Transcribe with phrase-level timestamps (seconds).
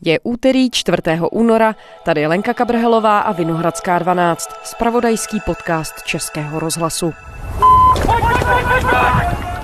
[0.00, 1.02] Je úterý 4.
[1.30, 1.74] února,
[2.04, 7.14] tady je Lenka Kabrhelová a Vinohradská 12, spravodajský podcast Českého rozhlasu.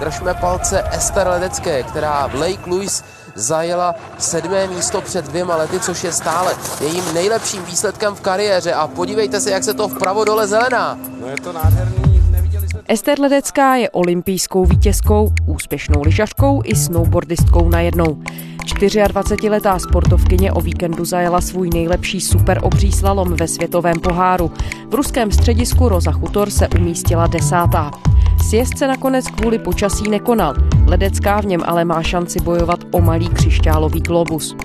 [0.00, 6.04] Držme palce Ester Ledecké, která v Lake Louise zajela sedmé místo před dvěma lety, což
[6.04, 8.72] je stále jejím nejlepším výsledkem v kariéře.
[8.72, 10.98] A podívejte se, jak se to vpravo dole zelená.
[11.20, 12.13] No je to nádherný.
[12.88, 18.22] Ester Ledecká je olympijskou vítězkou, úspěšnou lyžařkou i snowboardistkou najednou.
[18.64, 24.52] 24-letá sportovkyně o víkendu zajela svůj nejlepší super obří slalom ve světovém poháru.
[24.88, 27.90] V ruském středisku Roza Chutor se umístila desátá.
[28.48, 30.54] Sjezd se nakonec kvůli počasí nekonal.
[30.86, 34.56] Ledecká v něm ale má šanci bojovat o malý křišťálový globus.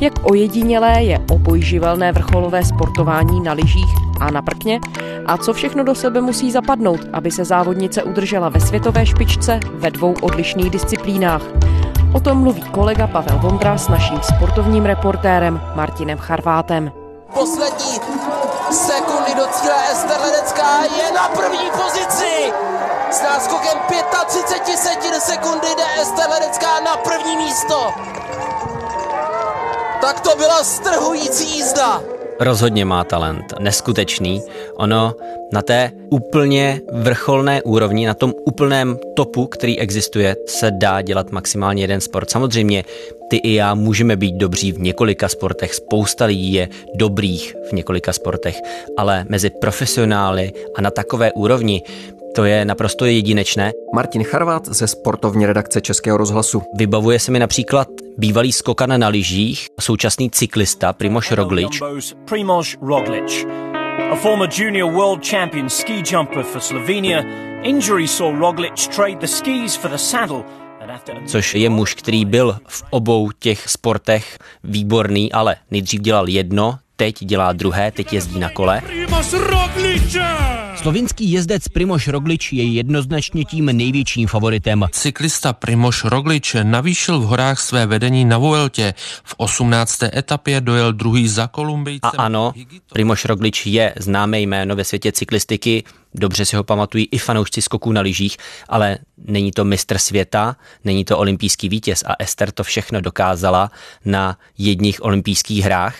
[0.00, 4.80] Jak ojedinělé je obojživelné vrcholové sportování na lyžích a na prkně
[5.26, 9.90] a co všechno do sebe musí zapadnout, aby se závodnice udržela ve světové špičce ve
[9.90, 11.42] dvou odlišných disciplínách.
[12.12, 16.92] O tom mluví kolega Pavel Vondra s naším sportovním reportérem Martinem Charvátem.
[17.34, 17.94] Poslední
[18.70, 22.52] sekundy do cíle Ester Ledecká je na první pozici.
[23.14, 23.78] S náskokem
[24.26, 25.84] 35 setin sekundy jde
[26.30, 27.94] Ledecká na první místo.
[30.00, 32.13] Tak to byla strhující jízda.
[32.40, 34.42] Rozhodně má talent, neskutečný.
[34.76, 35.14] Ono
[35.52, 41.82] na té úplně vrcholné úrovni, na tom úplném topu, který existuje, se dá dělat maximálně
[41.82, 42.30] jeden sport.
[42.30, 42.84] Samozřejmě
[43.30, 48.12] ty i já můžeme být dobří v několika sportech, spousta lidí je dobrých v několika
[48.12, 48.60] sportech,
[48.96, 51.82] ale mezi profesionály a na takové úrovni
[52.34, 53.72] to je naprosto jedinečné.
[53.94, 56.62] Martin Charvát ze sportovní redakce Českého rozhlasu.
[56.74, 57.88] Vybavuje se mi například
[58.18, 61.80] bývalý skokan na lyžích, současný cyklista Primož Roglič.
[62.24, 63.46] Primož Roglič.
[64.12, 67.22] A former junior world champion ski jumper for Slovenia,
[67.62, 70.44] injury saw Roglic trade the skis for the saddle
[71.26, 77.24] což je muž, který byl v obou těch sportech výborný, ale nejdřív dělal jedno, teď
[77.24, 78.82] dělá druhé, teď jezdí na kole.
[80.76, 84.84] Slovinský jezdec Primoš Roglič je jednoznačně tím největším favoritem.
[84.90, 88.94] Cyklista Primoš Roglič navýšil v horách své vedení na Vueltě.
[89.24, 90.02] V 18.
[90.02, 92.10] etapě dojel druhý za Kolumbijcem.
[92.18, 92.52] A ano,
[92.92, 97.92] Primoš Roglič je známé jméno ve světě cyklistiky, dobře si ho pamatují i fanoušci skoků
[97.92, 98.36] na lyžích,
[98.68, 103.70] ale není to mistr světa, není to olympijský vítěz a Ester to všechno dokázala
[104.04, 105.96] na jedních olympijských hrách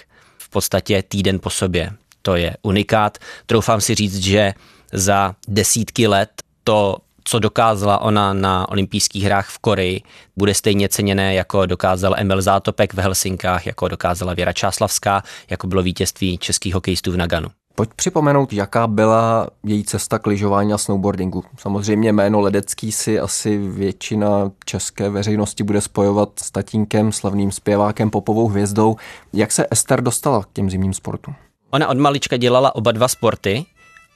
[0.54, 1.90] podstatě týden po sobě.
[2.22, 3.18] To je unikát.
[3.46, 4.54] Troufám si říct, že
[4.92, 6.30] za desítky let
[6.64, 10.02] to co dokázala ona na olympijských hrách v Koreji,
[10.36, 15.82] bude stejně ceněné, jako dokázal Emil Zátopek v Helsinkách, jako dokázala Věra Čáslavská, jako bylo
[15.82, 17.48] vítězství českých hokejistů v Naganu.
[17.76, 21.44] Pojď připomenout, jaká byla její cesta k lyžování a snowboardingu.
[21.58, 28.48] Samozřejmě jméno Ledecký si asi většina české veřejnosti bude spojovat s tatínkem, slavným zpěvákem, popovou
[28.48, 28.96] hvězdou.
[29.32, 31.34] Jak se Ester dostala k těm zimním sportům?
[31.70, 33.66] Ona od malička dělala oba dva sporty,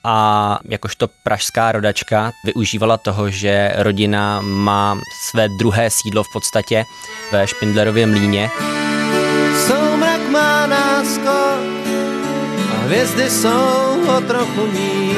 [0.05, 6.85] a jakožto pražská rodačka využívala toho, že rodina má své druhé sídlo v podstatě
[7.33, 8.51] ve Špindlerově mlíně.
[12.89, 15.17] Hvězdy jsou o trochu níž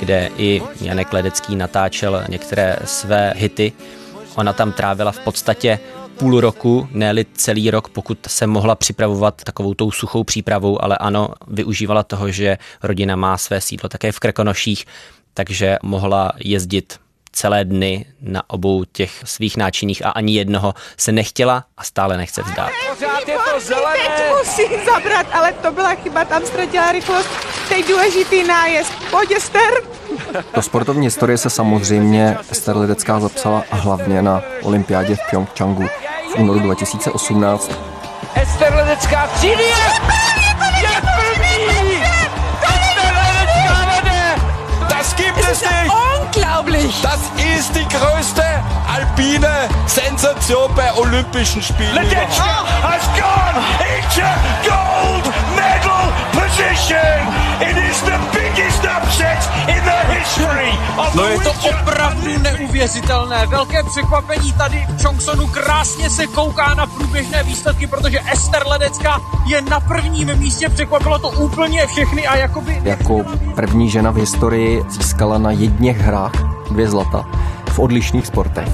[0.00, 3.72] kde i Janek Ledecký natáčel některé své hity.
[4.34, 5.78] Ona tam trávila v podstatě
[6.18, 11.28] půl roku, ne celý rok, pokud se mohla připravovat takovou tou suchou přípravou, ale ano,
[11.48, 14.84] využívala toho, že rodina má své sídlo také v Krkonoších,
[15.34, 16.98] takže mohla jezdit
[17.32, 22.42] celé dny na obou těch svých náčiních a ani jednoho se nechtěla a stále nechce
[22.42, 22.70] vzdát.
[22.88, 23.98] Pořád je to zelené.
[24.16, 27.28] Teď musím zabrat, ale to byla chyba, tam ztratila rychlost.
[27.68, 28.92] Teď důležitý nájezd.
[29.10, 29.72] Pojď, Ester.
[30.54, 35.86] Do sportovní historie se samozřejmě Ester Lidecká zapsala a hlavně na olympiádě v Pyeongchangu
[36.32, 37.70] v únoru 2018.
[38.34, 39.62] Ester Ledecká přijde!
[39.62, 42.02] Je první!
[42.62, 44.34] Ester Ledecká vede!
[44.88, 45.81] Das gibt es nicht!
[45.81, 45.81] Unglaublich!
[47.00, 47.20] Das
[47.56, 48.51] ist die größte
[48.92, 51.94] alpine Sensation bei Olympischen Spielen.
[51.94, 53.58] Ledecká has gone
[53.96, 54.28] into
[54.68, 55.24] gold
[55.56, 57.20] medal position!
[57.60, 60.02] It is the biggest upset in the
[61.14, 63.46] No je to opravdu neuvěřitelné.
[63.46, 69.62] Velké překvapení tady v Chongsonu krásně se kouká na průběžné výsledky, protože Ester Ledecká je
[69.62, 70.68] na prvním místě.
[70.68, 72.80] Překvapilo to úplně všechny a jakoby...
[72.84, 73.24] Jako
[73.54, 76.32] první žena v historii získala na jedněch hrách
[76.70, 77.24] dvě zlata
[77.72, 78.68] v odlišných sportech.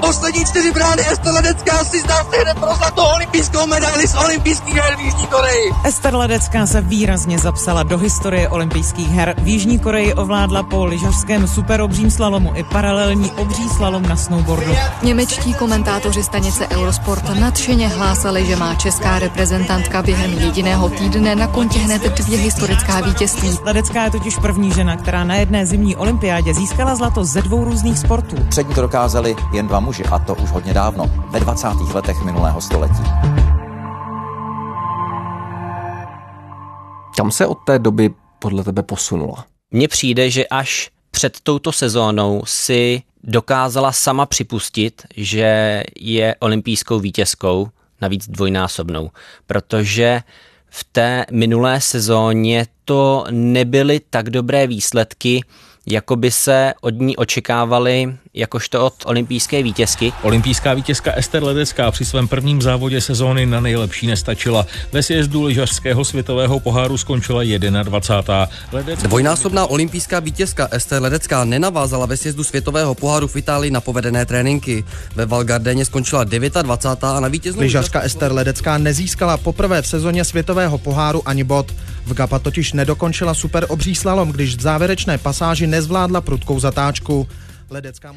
[0.00, 4.74] Poslední čtyři brány Ester Ledecká si zdá se hned pro zlatou olympijskou medaili z olympijských
[4.74, 5.72] her v Jižní Koreji.
[5.84, 9.34] Ester Ledecká se výrazně zapsala do historie olympijských her.
[9.38, 14.76] V Jižní Koreji ovládla po lyžařském superobřím slalomu i paralelní obří slalom na snowboardu.
[15.02, 21.78] Němečtí komentátoři stanice Eurosport nadšeně hlásali, že má česká reprezentantka během jediného týdne na kontě
[21.78, 23.58] hned dvě historická vítězství.
[23.64, 27.98] Ledecká je totiž první žena, která na jedné zimní olympiádě získala zlato ze dvou různých
[27.98, 28.36] sportů.
[28.48, 31.68] Přední to dokázali jen dva muži, a to už hodně dávno, ve 20.
[31.94, 33.02] letech minulého století.
[37.16, 39.44] Kam se od té doby podle tebe posunula?
[39.70, 47.68] Mně přijde, že až před touto sezónou si dokázala sama připustit, že je olympijskou vítězkou,
[48.00, 49.10] navíc dvojnásobnou,
[49.46, 50.20] protože
[50.76, 55.44] v té minulé sezóně to nebyly tak dobré výsledky,
[55.86, 60.12] jako by se od ní očekávali jakožto od olympijské vítězky.
[60.22, 64.66] Olympijská vítězka Ester Ledecká při svém prvním závodě sezóny na nejlepší nestačila.
[64.92, 67.42] Ve sjezdu lyžařského světového poháru skončila
[67.82, 68.48] 21.
[68.72, 69.02] Ledec...
[69.02, 74.84] Dvojnásobná olympijská vítězka Ester Ledecká nenavázala ve sjezdu světového poháru v Itálii na povedené tréninky.
[75.14, 77.04] Ve Valgardéně skončila 29.
[77.04, 77.62] a na vítěznou...
[77.62, 81.74] Lyžařka Ester Ledecká nezískala poprvé v sezóně světového poháru ani bod.
[82.06, 87.28] V Gapa totiž nedokončila super obří slalom, když v závěrečné pasáži nezvládla prudkou zatáčku.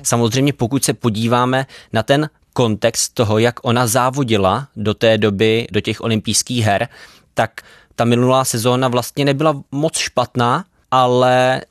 [0.04, 5.82] Samozřejmě pokud se podíváme na ten kontext toho, jak ona závodila do té doby, do
[5.82, 6.88] těch olympijských her,
[7.34, 7.62] tak
[7.96, 11.62] ta minulá sezóna vlastně nebyla moc špatná, ale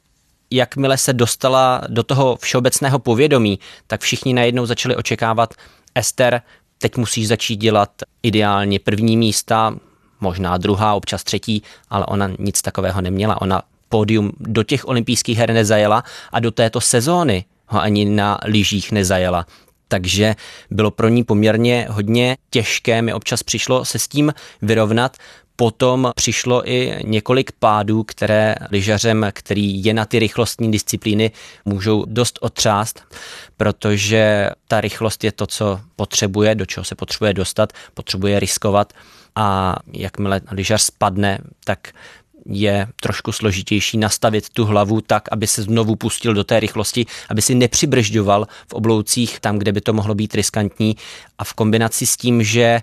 [0.51, 5.55] jakmile se dostala do toho všeobecného povědomí, tak všichni najednou začali očekávat,
[5.95, 6.43] Ester,
[6.79, 7.91] teď musíš začít dělat
[8.23, 9.75] ideálně první místa,
[10.21, 13.43] možná druhá, občas třetí, ale ona nic takového neměla.
[13.43, 18.93] Ona pódium do těch olympijských her nezajela a do této sezóny ho ani na lyžích
[18.93, 19.47] nezajela.
[19.89, 20.35] Takže
[20.71, 25.17] bylo pro ní poměrně hodně těžké, mi občas přišlo se s tím vyrovnat.
[25.57, 31.31] Potom přišlo i několik pádů, které lyžařem, který je na ty rychlostní disciplíny,
[31.65, 33.03] můžou dost otřást,
[33.57, 38.93] protože ta rychlost je to, co potřebuje, do čeho se potřebuje dostat, potřebuje riskovat
[39.35, 41.89] a jakmile lyžař spadne, tak
[42.49, 47.43] je trošku složitější nastavit tu hlavu tak, aby se znovu pustil do té rychlosti, aby
[47.43, 50.97] si nepřibržďoval v obloucích tam, kde by to mohlo být riskantní
[51.39, 52.81] a v kombinaci s tím, že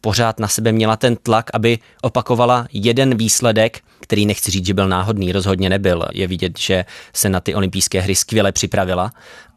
[0.00, 4.88] pořád na sebe měla ten tlak, aby opakovala jeden výsledek, který nechci říct, že byl
[4.88, 6.04] náhodný, rozhodně nebyl.
[6.12, 9.12] Je vidět, že se na ty olympijské hry skvěle připravila,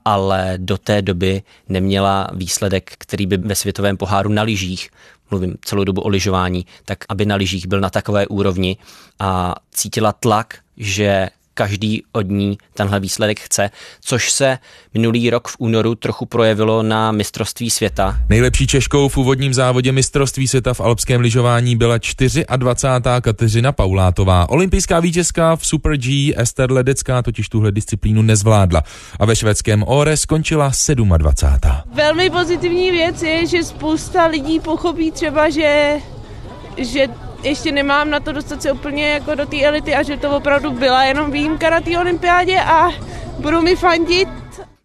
[0.06, 4.90] ale do té doby neměla výsledek, který by ve světovém poháru na lyžích
[5.32, 8.78] mluvím celou dobu o lyžování, tak aby na lyžích byl na takové úrovni
[9.20, 13.70] a cítila tlak, že každý od ní tenhle výsledek chce,
[14.02, 14.58] což se
[14.94, 18.18] minulý rok v únoru trochu projevilo na mistrovství světa.
[18.30, 21.96] Nejlepší Češkou v úvodním závodě mistrovství světa v alpském lyžování byla
[22.56, 23.22] 24.
[23.22, 24.50] Kateřina Paulátová.
[24.50, 28.84] Olympijská vítězka v Super G Ester Ledecká totiž tuhle disciplínu nezvládla
[29.20, 30.72] a ve švédském Ore skončila
[31.18, 31.94] 27.
[31.94, 36.00] Velmi pozitivní věc je, že spousta lidí pochopí třeba, že
[36.78, 37.08] že
[37.44, 40.72] ještě nemám na to dostat se úplně jako do té elity a že to opravdu
[40.72, 42.90] byla jenom výjimka na té olympiádě a
[43.40, 44.30] budu mi fandit.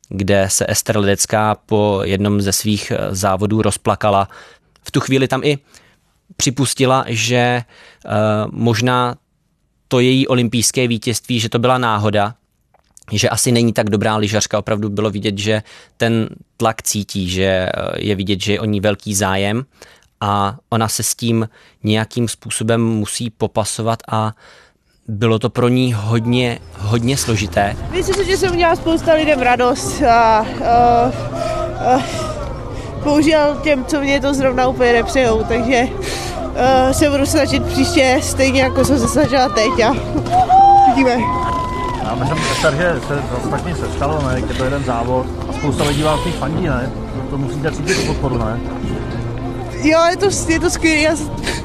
[0.09, 4.29] Kde se Ester Ledecká po jednom ze svých eh, závodů rozplakala.
[4.83, 5.59] V tu chvíli tam i
[6.37, 7.63] připustila, že
[8.05, 8.13] uh,
[8.53, 9.17] možná
[9.89, 12.35] to její olympijské vítězství, že to byla náhoda,
[13.13, 15.63] že asi není tak dobrá lyžařka, opravdu bylo vidět, že
[15.97, 19.65] ten tlak cítí, že eh, je vidět, že je o ní velký zájem
[20.27, 21.49] a ona se s tím
[21.85, 24.33] nějakým způsobem musí popasovat a
[25.09, 27.77] bylo to pro ní hodně, hodně složité.
[27.91, 30.47] Myslím si, že jsem udělala spousta lidem radost a uh,
[31.95, 32.03] uh,
[33.05, 38.63] bohužel těm, co mě to zrovna úplně nepřejou, takže uh, se budu snažit příště stejně
[38.63, 39.93] jako jsem se snažila teď a
[40.89, 41.19] vidíme.
[42.03, 44.41] Já myslím, že se ostatně se stalo, ne?
[44.49, 46.93] Je to jeden závod a spousta lidí vás fandí, ne?
[47.15, 48.61] To, to musíte cítit podporu, ne?
[49.87, 50.99] Jo, je to, je to skvělé.
[50.99, 51.17] Já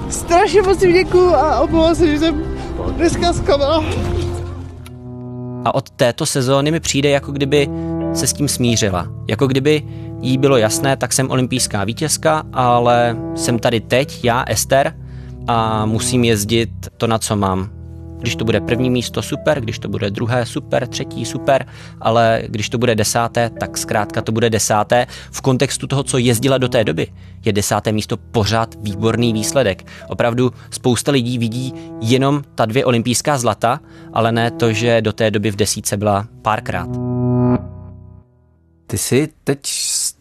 [0.09, 2.43] strašně moc děkuju a omlouvám se, že jsem
[2.97, 3.83] dneska zklamala.
[5.65, 7.69] A od této sezóny mi přijde, jako kdyby
[8.13, 9.07] se s tím smířila.
[9.29, 9.83] Jako kdyby
[10.21, 14.93] jí bylo jasné, tak jsem olympijská vítězka, ale jsem tady teď, já, Ester,
[15.47, 17.80] a musím jezdit to, na co mám.
[18.21, 21.65] Když to bude první místo, super, když to bude druhé, super, třetí, super,
[22.01, 25.07] ale když to bude desáté, tak zkrátka to bude desáté.
[25.31, 27.07] V kontextu toho, co jezdila do té doby,
[27.45, 29.85] je desáté místo pořád výborný výsledek.
[30.07, 33.79] Opravdu spousta lidí vidí jenom ta dvě olympijská zlata,
[34.13, 36.87] ale ne to, že do té doby v desíce byla párkrát.
[38.87, 39.59] Ty jsi teď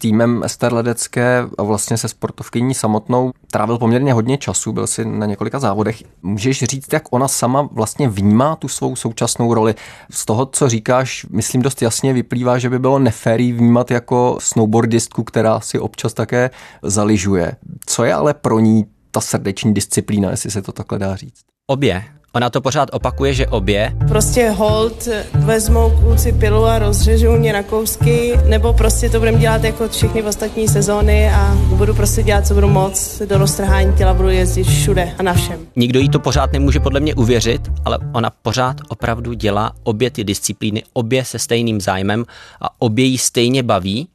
[0.01, 5.25] týmem Ester Ledecké a vlastně se sportovkyní samotnou trávil poměrně hodně času, byl si na
[5.25, 6.03] několika závodech.
[6.21, 9.75] Můžeš říct, jak ona sama vlastně vnímá tu svou současnou roli?
[10.11, 15.23] Z toho, co říkáš, myslím dost jasně vyplývá, že by bylo neférí vnímat jako snowboardistku,
[15.23, 16.49] která si občas také
[16.83, 17.55] zaližuje.
[17.85, 21.41] Co je ale pro ní ta srdeční disciplína, jestli se to takhle dá říct?
[21.67, 22.03] Obě.
[22.33, 23.93] Ona to pořád opakuje, že obě.
[24.07, 29.63] Prostě hold, vezmou kluci pilu a rozřežou mě na kousky, nebo prostě to budeme dělat
[29.63, 34.29] jako všechny ostatní sezóny a budu prostě dělat, co budu moc, do roztrhání těla budu
[34.29, 35.59] jezdit všude a na všem.
[35.75, 40.23] Nikdo jí to pořád nemůže podle mě uvěřit, ale ona pořád opravdu dělá obě ty
[40.23, 42.25] disciplíny, obě se stejným zájmem
[42.61, 44.07] a obě jí stejně baví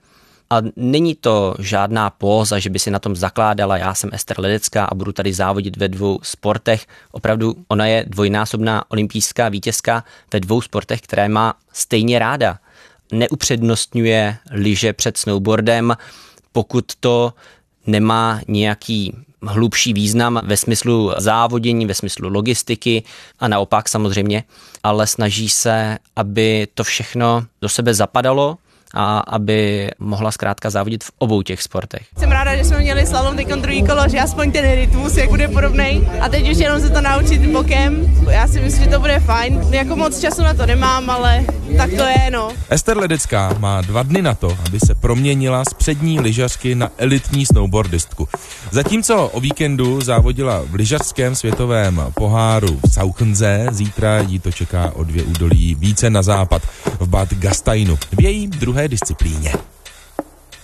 [0.51, 4.85] a není to žádná póza, že by si na tom zakládala, já jsem Ester Ledecká
[4.85, 6.87] a budu tady závodit ve dvou sportech.
[7.11, 12.59] Opravdu ona je dvojnásobná olympijská vítězka ve dvou sportech, které má stejně ráda.
[13.13, 15.97] Neupřednostňuje lyže před snowboardem,
[16.53, 17.33] pokud to
[17.87, 23.03] nemá nějaký hlubší význam ve smyslu závodění, ve smyslu logistiky
[23.39, 24.45] a naopak samozřejmě,
[24.83, 28.59] ale snaží se, aby to všechno do sebe zapadalo
[28.97, 32.07] a aby mohla zkrátka závodit v obou těch sportech.
[32.19, 35.49] Jsem ráda, že jsme měli slalom teď druhý kolo, že aspoň ten rytmus jak bude
[35.49, 36.09] podobný.
[36.21, 38.17] A teď už jenom se to naučit bokem.
[38.31, 39.61] Já si myslím, že to bude fajn.
[39.71, 41.45] Jako moc času na to nemám, ale
[41.77, 42.49] tak to je, no.
[42.71, 47.47] Ester Ledecká má dva dny na to, aby se proměnila z přední lyžařky na elitní
[47.47, 48.29] snowboardistku.
[48.71, 55.05] Zatímco o víkendu závodila v lyžařském světovém poháru v Sauchenze, zítra jí to čeká o
[55.05, 56.63] dvě údolí více na západ
[57.01, 57.99] v Bad Gasteinu.
[58.13, 59.53] V její druhé disciplíně.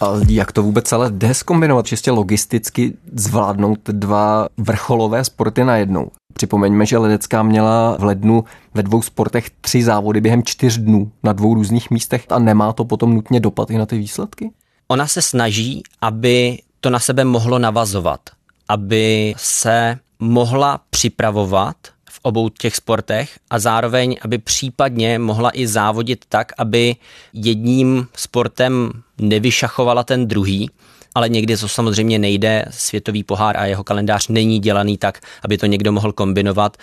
[0.01, 6.11] A jak to vůbec ale jde zkombinovat čistě logisticky, zvládnout dva vrcholové sporty najednou?
[6.33, 11.33] Připomeňme, že Ledecká měla v lednu ve dvou sportech tři závody během čtyř dnů na
[11.33, 14.51] dvou různých místech a nemá to potom nutně dopad i na ty výsledky?
[14.89, 18.21] Ona se snaží, aby to na sebe mohlo navazovat,
[18.69, 21.77] aby se mohla připravovat
[22.13, 26.97] v obou těch sportech a zároveň, aby případně mohla i závodit tak, aby
[27.33, 30.71] jedním sportem nevyšachovala ten druhý,
[31.15, 32.65] ale někdy to samozřejmě nejde.
[32.71, 36.77] Světový pohár a jeho kalendář není dělaný tak, aby to někdo mohl kombinovat,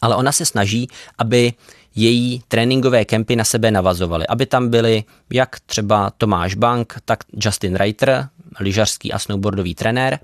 [0.00, 0.88] ale ona se snaží,
[1.18, 1.52] aby
[1.96, 7.74] její tréninkové kempy na sebe navazovaly, aby tam byly jak třeba Tomáš Bank, tak Justin
[7.74, 8.28] Reiter,
[8.60, 10.18] lyžařský a snowboardový trenér,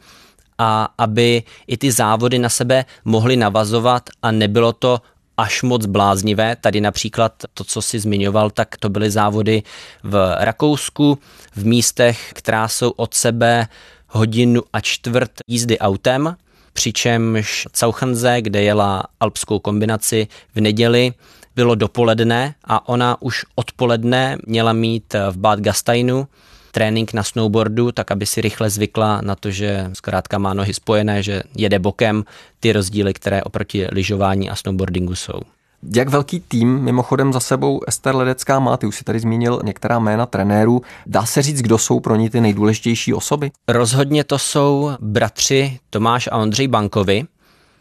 [0.62, 5.00] a aby i ty závody na sebe mohly navazovat a nebylo to
[5.37, 6.57] až moc bláznivé.
[6.57, 9.62] Tady například to, co si zmiňoval, tak to byly závody
[10.02, 11.19] v Rakousku,
[11.57, 13.66] v místech, která jsou od sebe
[14.09, 16.37] hodinu a čtvrt jízdy autem,
[16.73, 21.12] přičemž Cauchanze, kde jela alpskou kombinaci v neděli,
[21.57, 26.28] bylo dopoledne a ona už odpoledne měla mít v Bad Gasteinu
[26.73, 31.23] trénink na snowboardu, tak aby si rychle zvykla na to, že zkrátka má nohy spojené,
[31.23, 32.25] že jede bokem,
[32.61, 35.41] ty rozdíly, které oproti lyžování a snowboardingu jsou.
[35.95, 38.76] Jak velký tým mimochodem za sebou Ester Ledecká má?
[38.76, 40.83] Ty už si tady zmínil některá jména trenérů.
[41.07, 43.50] Dá se říct, kdo jsou pro ní ty nejdůležitější osoby?
[43.69, 47.25] Rozhodně to jsou bratři Tomáš a Ondřej Bankovi.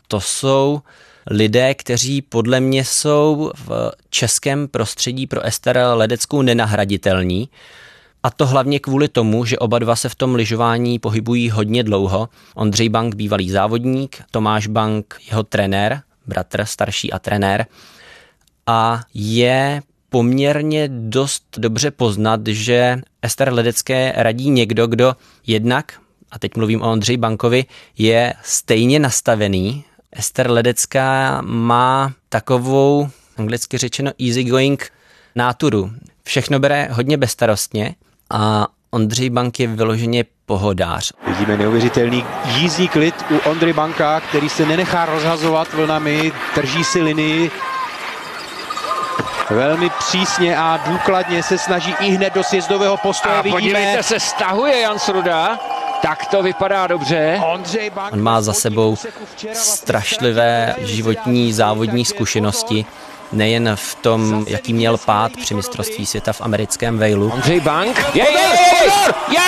[0.07, 0.81] To jsou
[1.29, 7.50] lidé, kteří podle mě jsou v českém prostředí pro Ester Ledeckou nenahraditelní.
[8.23, 12.29] A to hlavně kvůli tomu, že oba dva se v tom lyžování pohybují hodně dlouho.
[12.55, 17.65] Ondřej Bank, bývalý závodník, Tomáš Bank, jeho trenér, bratr, starší a trenér.
[18.67, 25.15] A je poměrně dost dobře poznat, že Ester Ledecké radí někdo, kdo
[25.47, 25.99] jednak,
[26.31, 27.65] a teď mluvím o Ondřej Bankovi,
[27.97, 29.83] je stejně nastavený.
[30.11, 34.91] Ester Ledecká má takovou, anglicky řečeno, easygoing
[35.35, 35.91] náturu.
[36.23, 37.95] Všechno bere hodně bezstarostně,
[38.31, 41.11] a Ondřej Bank je vyloženě pohodář.
[41.27, 47.51] Vidíme neuvěřitelný jízdní klid u Ondry Banka, který se nenechá rozhazovat vlnami, drží si linii.
[49.50, 53.35] Velmi přísně a důkladně se snaží i hned do sjezdového postoje.
[53.35, 53.61] A Vidíme.
[53.61, 55.59] podívejte se, stahuje Jan Sruda.
[56.01, 57.41] Tak to vypadá dobře.
[58.11, 58.97] On má za sebou
[59.53, 62.85] strašlivé životní závodní zkušenosti
[63.33, 67.31] nejen v tom, jaký měl pád při mistrovství světa v americkém Vejlu.
[67.33, 68.05] Ondřej Bank.
[68.13, 68.41] Je, je, je,
[69.29, 69.41] je,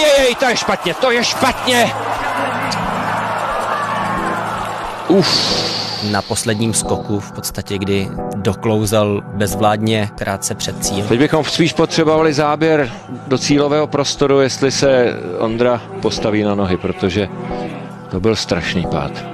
[0.00, 1.92] je, je, je, to je špatně, to je špatně.
[5.08, 5.64] Uf.
[6.10, 11.04] Na posledním skoku v podstatě, kdy doklouzal bezvládně krátce před cíl.
[11.08, 12.92] Teď bychom spíš potřebovali záběr
[13.26, 15.06] do cílového prostoru, jestli se
[15.38, 17.28] Ondra postaví na nohy, protože
[18.10, 19.33] to byl strašný pád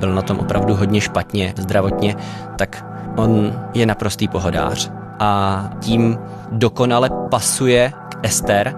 [0.00, 2.16] byl na tom opravdu hodně špatně zdravotně,
[2.56, 2.84] tak
[3.16, 6.18] on je naprostý pohodář a tím
[6.52, 8.74] dokonale pasuje k Ester,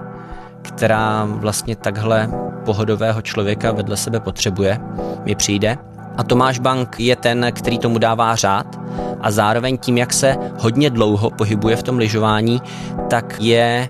[0.63, 2.29] která vlastně takhle
[2.65, 4.81] pohodového člověka vedle sebe potřebuje,
[5.25, 5.79] mi přijde.
[6.17, 8.81] A Tomáš Bank je ten, který tomu dává řád
[9.21, 12.63] a zároveň tím, jak se hodně dlouho pohybuje v tom lyžování,
[13.11, 13.89] tak je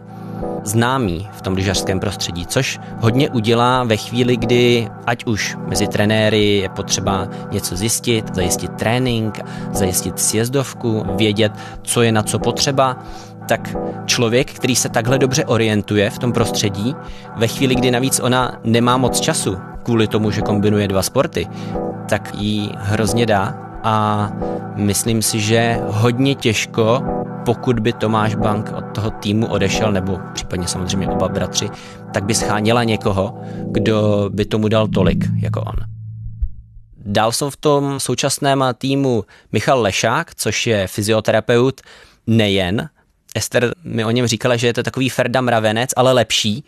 [0.64, 6.56] známý v tom lyžařském prostředí, což hodně udělá ve chvíli, kdy ať už mezi trenéry
[6.56, 9.38] je potřeba něco zjistit, zajistit trénink,
[9.72, 11.52] zajistit sjezdovku, vědět,
[11.82, 12.96] co je na co potřeba,
[13.48, 13.76] tak
[14.06, 16.96] člověk, který se takhle dobře orientuje v tom prostředí,
[17.36, 21.46] ve chvíli, kdy navíc ona nemá moc času kvůli tomu, že kombinuje dva sporty,
[22.08, 23.54] tak jí hrozně dá.
[23.84, 24.30] A
[24.76, 27.02] myslím si, že hodně těžko,
[27.44, 31.70] pokud by Tomáš Bank od toho týmu odešel, nebo případně samozřejmě oba bratři,
[32.12, 35.76] tak by scháněla někoho, kdo by tomu dal tolik jako on.
[36.96, 41.80] Dál jsou v tom současném týmu Michal Lešák, což je fyzioterapeut
[42.26, 42.88] nejen
[43.34, 46.64] Ester mi o něm říkala, že je to takový Ferda Mravenec, ale lepší.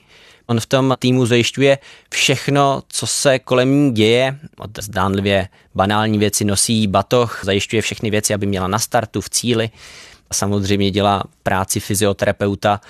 [0.46, 1.78] On v tom týmu zajišťuje
[2.10, 4.38] všechno, co se kolem ní děje.
[4.58, 9.70] Od zdánlivě banální věci nosí batoh, zajišťuje všechny věci, aby měla na startu, v cíli.
[10.34, 12.80] Samozřejmě dělá práci fyzioterapeuta.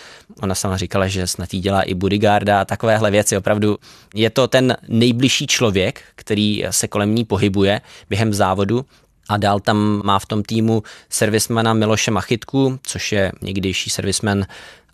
[0.43, 3.37] Ona sama říkala, že snad jí dělá i bodyguarda a takovéhle věci.
[3.37, 3.79] Opravdu
[4.15, 8.87] je to ten nejbližší člověk, který se kolem ní pohybuje během závodu
[9.29, 14.45] a dál tam má v tom týmu servismana Miloše Machytku, což je někdejší servisman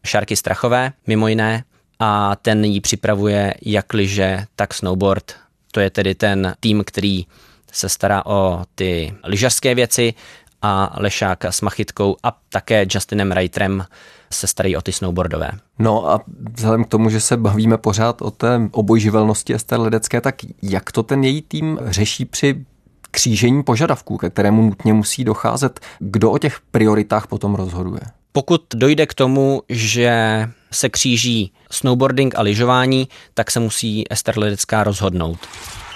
[0.07, 1.65] Šárky Strachové, mimo jiné,
[1.99, 5.35] a ten ji připravuje jak lyže, tak snowboard.
[5.73, 7.27] To je tedy ten tým, který
[7.73, 10.15] se stará o ty lyžařské věci
[10.63, 13.85] a Lešák s Machytkou a také Justinem Reiterem
[14.33, 15.51] se starají o ty snowboardové.
[15.79, 16.21] No a
[16.53, 21.03] vzhledem k tomu, že se bavíme pořád o té obojživelnosti Ester Ledecké, tak jak to
[21.03, 22.65] ten její tým řeší při
[23.11, 25.81] křížení požadavků, ke kterému nutně musí docházet.
[25.99, 28.01] Kdo o těch prioritách potom rozhoduje?
[28.33, 34.85] Pokud dojde k tomu, že se kříží snowboarding a lyžování, tak se musí Ester Ledecká
[34.85, 35.39] rozhodnout.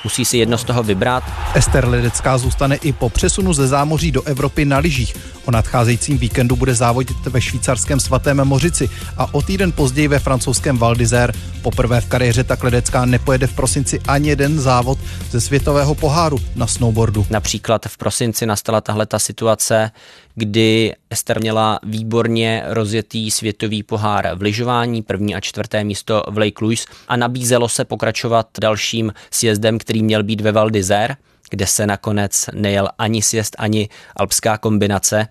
[0.05, 1.25] Musí si jedno z toho vybrat.
[1.55, 5.17] Ester Ledecká zůstane i po přesunu ze zámoří do Evropy na lyžích.
[5.45, 10.79] O nadcházejícím víkendu bude závodit ve švýcarském svatém Mořici a o týden později ve francouzském
[10.79, 11.33] Val d'Isère.
[11.63, 14.99] Poprvé v kariéře tak Ledecká nepojede v prosinci ani jeden závod
[15.31, 17.27] ze světového poháru na snowboardu.
[17.31, 19.91] Například v prosinci nastala tahle ta situace,
[20.35, 26.65] kdy Ester měla výborně rozjetý světový pohár v lyžování, první a čtvrté místo v Lake
[26.65, 31.17] Louise a nabízelo se pokračovat dalším sjezdem, který měl být ve Val d'Isère,
[31.51, 35.29] kde se nakonec nejel ani sjezd, ani alpská kombinace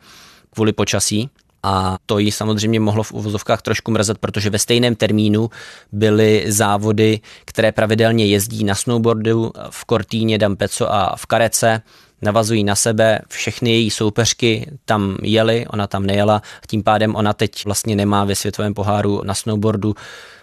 [0.49, 1.29] kvůli počasí.
[1.65, 5.49] A to ji samozřejmě mohlo v uvozovkách trošku mrzet, protože ve stejném termínu
[5.91, 11.81] byly závody, které pravidelně jezdí na snowboardu v Cortíně, Dampeco a v Karece
[12.23, 17.65] navazují na sebe, všechny její soupeřky tam jeli, ona tam nejela, tím pádem ona teď
[17.65, 19.95] vlastně nemá ve světovém poháru na snowboardu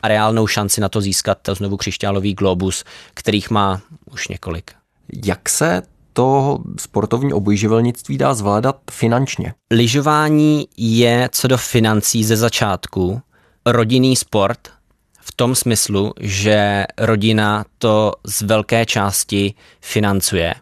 [0.03, 3.81] a reálnou šanci na to získat znovu křišťálový globus, kterých má
[4.13, 4.73] už několik.
[5.27, 9.55] Jak se to sportovní obojživelnictví dá zvládat finančně?
[9.71, 13.21] Lyžování je co do financí ze začátku
[13.67, 14.69] rodinný sport
[15.21, 20.55] v tom smyslu, že rodina to z velké části financuje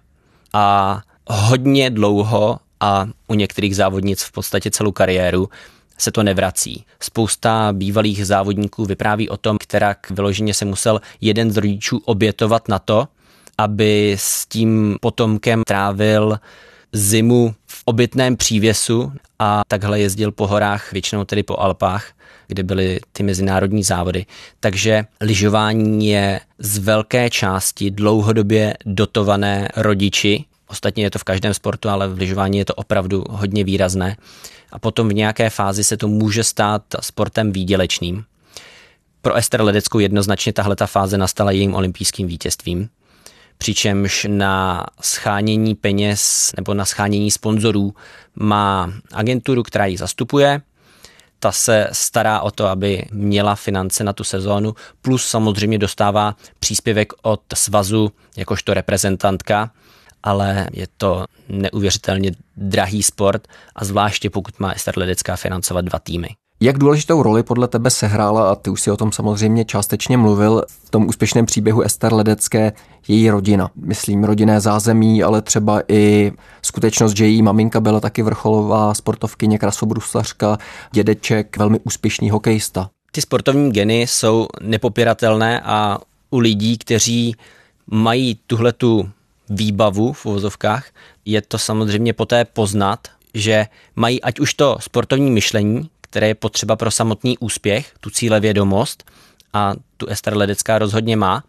[0.52, 5.48] a hodně dlouho a u některých závodnic v podstatě celou kariéru
[5.98, 6.84] se to nevrací.
[7.00, 12.78] Spousta bývalých závodníků vypráví o tom, která vyloženě se musel jeden z rodičů obětovat na
[12.78, 13.08] to,
[13.58, 16.38] aby s tím potomkem trávil
[16.92, 22.12] zimu v obytném přívěsu a takhle jezdil po horách, většinou tedy po Alpách,
[22.46, 24.26] kde byly ty mezinárodní závody.
[24.60, 31.88] Takže lyžování je z velké části dlouhodobě dotované rodiči, Ostatně je to v každém sportu,
[31.88, 34.16] ale v lyžování je to opravdu hodně výrazné.
[34.72, 38.24] A potom v nějaké fázi se to může stát sportem výdělečným.
[39.22, 42.88] Pro Ester Ledeckou jednoznačně tahle ta fáze nastala jejím olympijským vítězstvím.
[43.59, 47.94] Přičemž na schánění peněz nebo na schánění sponzorů
[48.37, 50.61] má agenturu, která ji zastupuje.
[51.40, 57.12] Ta se stará o to, aby měla finance na tu sezónu, plus samozřejmě dostává příspěvek
[57.22, 59.70] od svazu jakožto reprezentantka,
[60.22, 66.28] ale je to neuvěřitelně drahý sport a zvláště pokud má Ester Ledecká financovat dva týmy.
[66.61, 70.64] Jak důležitou roli podle tebe sehrála, a ty už si o tom samozřejmě částečně mluvil,
[70.68, 72.72] v tom úspěšném příběhu Ester Ledecké
[73.09, 73.70] její rodina?
[73.76, 80.59] Myslím rodinné zázemí, ale třeba i skutečnost, že její maminka byla taky vrcholová sportovkyně, krasobruslařka,
[80.92, 82.90] dědeček, velmi úspěšný hokejista.
[83.12, 85.98] Ty sportovní geny jsou nepopiratelné a
[86.31, 87.37] u lidí, kteří
[87.87, 89.11] mají tuhletu
[89.50, 90.87] výbavu v uvozovkách,
[91.24, 96.76] je to samozřejmě poté poznat, že mají ať už to sportovní myšlení, které je potřeba
[96.76, 99.04] pro samotný úspěch, tu cílevědomost,
[99.52, 101.44] a tu Ester Ledecká rozhodně má,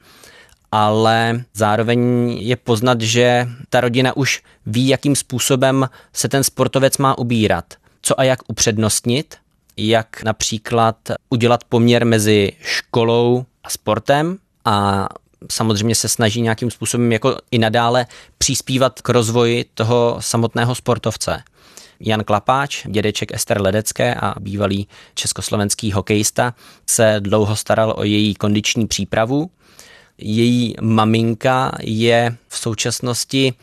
[0.71, 7.17] ale zároveň je poznat, že ta rodina už ví, jakým způsobem se ten sportovec má
[7.17, 9.37] ubírat, co a jak upřednostnit,
[9.77, 10.95] jak například
[11.29, 15.07] udělat poměr mezi školou a sportem a
[15.51, 18.05] samozřejmě se snaží nějakým způsobem jako i nadále
[18.37, 21.43] přispívat k rozvoji toho samotného sportovce.
[21.99, 26.53] Jan Klapáč, dědeček Ester Ledecké a bývalý československý hokejista,
[26.89, 29.51] se dlouho staral o její kondiční přípravu.
[30.17, 33.53] Její maminka je v současnosti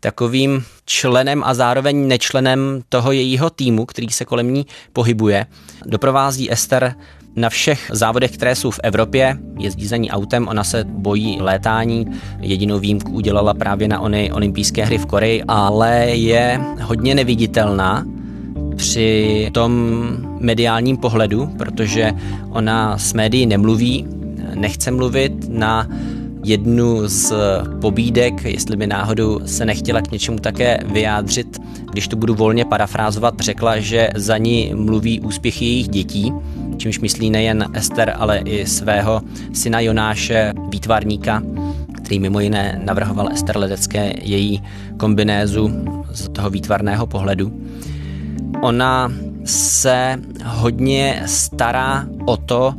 [0.00, 5.46] takovým členem a zároveň nečlenem toho jejího týmu, který se kolem ní pohybuje.
[5.86, 6.94] Doprovází Ester
[7.36, 12.06] na všech závodech, které jsou v Evropě, jezdí za ní autem, ona se bojí létání.
[12.40, 18.04] Jedinou výjimku udělala právě na ony olympijské hry v Koreji, ale je hodně neviditelná
[18.76, 19.72] při tom
[20.40, 22.12] mediálním pohledu, protože
[22.50, 24.06] ona s médií nemluví,
[24.54, 25.88] nechce mluvit na
[26.44, 27.32] jednu z
[27.80, 31.58] pobídek, jestli by náhodou se nechtěla k něčemu také vyjádřit,
[31.90, 36.32] když to budu volně parafrázovat, řekla, že za ní mluví úspěchy jejich dětí,
[36.76, 39.20] čímž myslí nejen Ester, ale i svého
[39.52, 41.42] syna Jonáše, výtvarníka,
[41.96, 44.62] který mimo jiné navrhoval Ester Ledecké její
[44.96, 45.70] kombinézu
[46.12, 47.52] z toho výtvarného pohledu.
[48.60, 49.12] Ona
[49.44, 52.74] se hodně stará o to,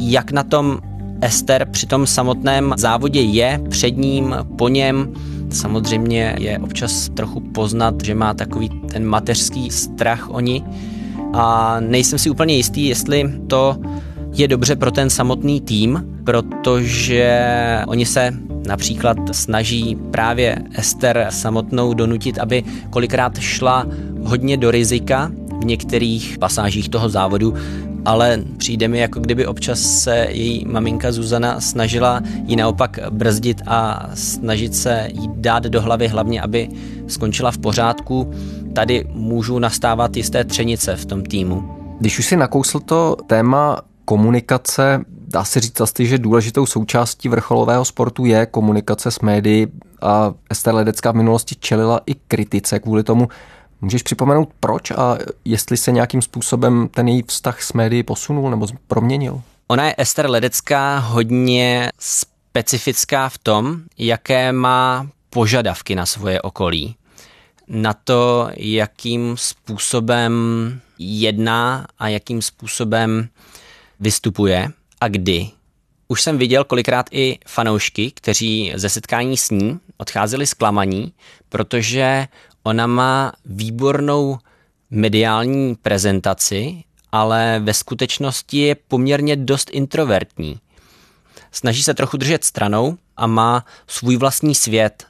[0.00, 0.78] jak na tom
[1.20, 5.14] Ester při tom samotném závodě je, před ním, po něm.
[5.50, 10.64] Samozřejmě je občas trochu poznat, že má takový ten mateřský strach o ní
[11.32, 13.76] a nejsem si úplně jistý, jestli to
[14.32, 17.48] je dobře pro ten samotný tým, protože
[17.86, 18.34] oni se
[18.66, 23.86] například snaží právě Ester samotnou donutit, aby kolikrát šla
[24.22, 27.54] hodně do rizika v některých pasážích toho závodu,
[28.04, 34.10] ale přijde mi, jako kdyby občas se její maminka Zuzana snažila ji naopak brzdit a
[34.14, 36.68] snažit se jí dát do hlavy hlavně, aby
[37.06, 38.30] skončila v pořádku.
[38.74, 41.76] Tady můžou nastávat jisté třenice v tom týmu.
[42.00, 47.84] Když už si nakousl to téma komunikace, dá se říct asi, že důležitou součástí vrcholového
[47.84, 49.66] sportu je komunikace s médií
[50.02, 53.28] a Ester Ledecká v minulosti čelila i kritice kvůli tomu,
[53.80, 58.66] Můžeš připomenout proč a jestli se nějakým způsobem ten její vztah s médií posunul nebo
[58.86, 59.40] proměnil?
[59.68, 66.96] Ona je Ester Ledecká hodně specifická v tom, jaké má požadavky na svoje okolí.
[67.72, 70.32] Na to, jakým způsobem
[70.98, 73.28] jedná a jakým způsobem
[74.00, 74.68] vystupuje
[75.00, 75.50] a kdy.
[76.08, 81.12] Už jsem viděl kolikrát i fanoušky, kteří ze setkání s ní odcházeli zklamaní,
[81.48, 82.28] protože
[82.62, 84.38] Ona má výbornou
[84.90, 90.60] mediální prezentaci, ale ve skutečnosti je poměrně dost introvertní.
[91.52, 95.06] Snaží se trochu držet stranou a má svůj vlastní svět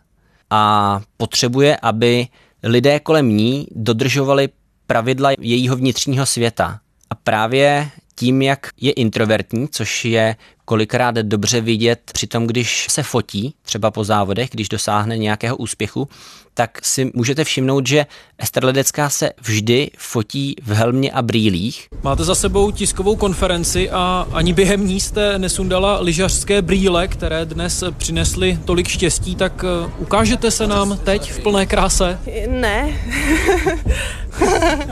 [0.51, 2.27] a potřebuje, aby
[2.62, 4.49] lidé kolem ní dodržovali
[4.87, 6.81] pravidla jejího vnitřního světa.
[7.11, 13.02] A právě tím, jak je introvertní, což je kolikrát dobře vidět při tom, když se
[13.02, 16.09] fotí, třeba po závodech, když dosáhne nějakého úspěchu,
[16.54, 18.06] tak si můžete všimnout, že
[18.38, 21.88] Ester Ledecká se vždy fotí v helmě a brýlích.
[22.02, 27.85] Máte za sebou tiskovou konferenci a ani během ní jste nesundala lyžařské brýle, které dnes
[27.96, 32.18] přinesly tolik štěstí, tak eh, ukážete se nám teď v plné kráse?
[32.48, 33.00] Ne.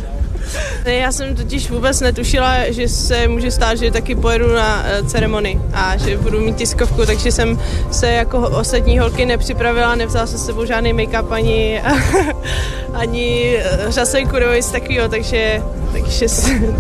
[0.85, 5.61] Já jsem totiž vůbec netušila, že se může stát, že taky pojedu na uh, ceremonii
[5.73, 10.65] a že budu mít tiskovku, takže jsem se jako ostatní holky nepřipravila, nevzala se sebou
[10.65, 11.83] žádný make-up ani,
[12.95, 16.27] ani eh, řasenku nebo nic takového, takže, takže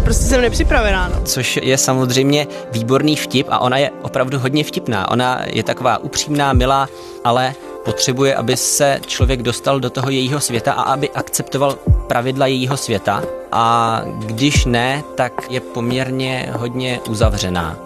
[0.04, 1.08] prostě jsem nepřipravená.
[1.08, 1.20] No.
[1.24, 5.10] Což je samozřejmě výborný vtip a ona je opravdu hodně vtipná.
[5.10, 6.88] Ona je taková upřímná, milá,
[7.24, 7.54] ale
[7.86, 13.22] potřebuje, aby se člověk dostal do toho jejího světa a aby akceptoval pravidla jejího světa
[13.52, 17.76] a když ne, tak je poměrně hodně uzavřená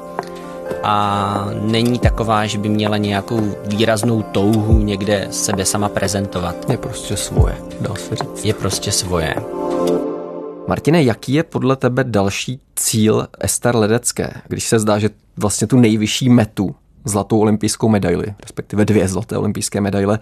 [0.83, 6.71] a není taková, že by měla nějakou výraznou touhu někde sebe sama prezentovat.
[6.71, 8.45] Je prostě svoje, dá se říct.
[8.45, 9.35] Je prostě svoje.
[10.69, 15.77] Martine, jaký je podle tebe další cíl Ester Ledecké, když se zdá, že vlastně tu
[15.77, 20.19] nejvyšší metu zlatou olympijskou medaili, respektive dvě zlaté olympijské medaile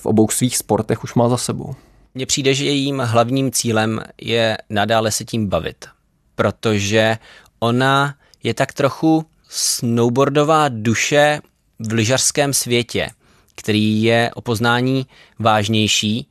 [0.00, 1.74] v obou svých sportech už má za sebou.
[2.14, 5.86] Mně přijde, že jejím hlavním cílem je nadále se tím bavit,
[6.34, 7.18] protože
[7.58, 11.40] ona je tak trochu snowboardová duše
[11.78, 13.10] v lyžařském světě,
[13.54, 15.06] který je o poznání
[15.38, 16.28] vážnější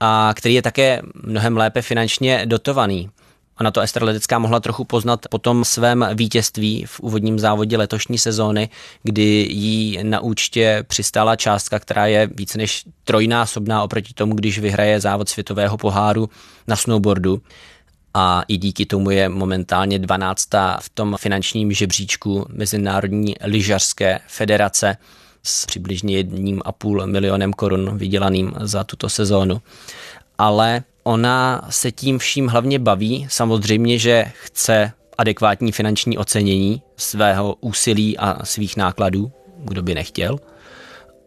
[0.00, 3.10] a který je také mnohem lépe finančně dotovaný.
[3.60, 8.18] Ona to Ester Ledecká mohla trochu poznat po tom svém vítězství v úvodním závodě letošní
[8.18, 8.68] sezóny,
[9.02, 15.00] kdy jí na účtě přistála částka, která je více než trojnásobná oproti tomu, když vyhraje
[15.00, 16.30] závod světového poháru
[16.66, 17.42] na snowboardu
[18.14, 20.48] a i díky tomu je momentálně 12.
[20.80, 24.96] v tom finančním žebříčku Mezinárodní lyžařské federace
[25.42, 29.62] s přibližně jedním a půl milionem korun vydělaným za tuto sezónu.
[30.38, 33.26] Ale ona se tím vším hlavně baví.
[33.30, 40.38] Samozřejmě, že chce adekvátní finanční ocenění svého úsilí a svých nákladů, kdo by nechtěl,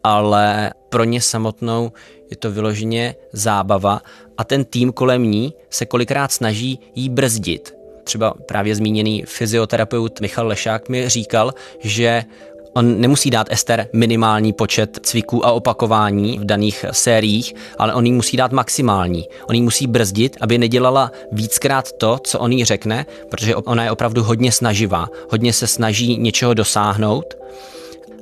[0.04, 1.92] ale pro ně samotnou
[2.30, 4.00] je to vyloženě zábava
[4.38, 7.74] a ten tým kolem ní se kolikrát snaží jí brzdit.
[8.04, 12.24] Třeba právě zmíněný fyzioterapeut Michal Lešák mi říkal, že
[12.72, 18.12] On nemusí dát Ester minimální počet cviků a opakování v daných sériích, ale on jí
[18.12, 19.24] musí dát maximální.
[19.46, 23.90] On jí musí brzdit, aby nedělala víckrát to, co on jí řekne, protože ona je
[23.90, 27.34] opravdu hodně snaživá, hodně se snaží něčeho dosáhnout.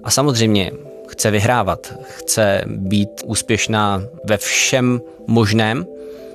[0.05, 0.71] A samozřejmě
[1.09, 5.87] chce vyhrávat, chce být úspěšná ve všem možném.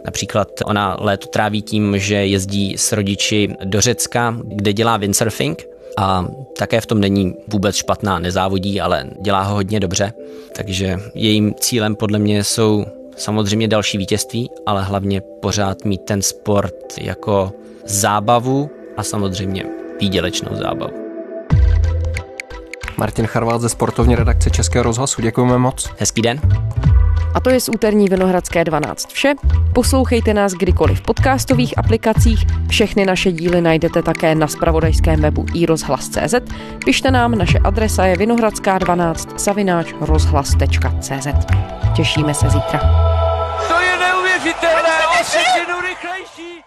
[0.05, 6.25] Například ona léto tráví tím, že jezdí s rodiči do Řecka, kde dělá windsurfing a
[6.57, 10.13] také v tom není vůbec špatná, nezávodí, ale dělá ho hodně dobře.
[10.55, 12.85] Takže jejím cílem podle mě jsou
[13.17, 17.51] samozřejmě další vítězství, ale hlavně pořád mít ten sport jako
[17.85, 19.65] zábavu a samozřejmě
[19.99, 20.93] výdělečnou zábavu.
[22.97, 25.21] Martin Charvát ze sportovní redakce Českého rozhlasu.
[25.21, 25.89] Děkujeme moc.
[25.97, 26.39] Hezký den.
[27.33, 29.33] A to je z úterní Vinohradské 12 vše.
[29.73, 32.45] Poslouchejte nás kdykoliv v podcastových aplikacích.
[32.69, 36.35] Všechny naše díly najdete také na spravodajském webu iRozhlas.cz.
[36.85, 41.27] Pište nám, naše adresa je vinohradská12 zavináč rozhlas.cz.
[41.95, 42.79] Těšíme se zítra.
[43.67, 44.97] To je neuvěřitelné,
[45.77, 46.62] o rychlejší!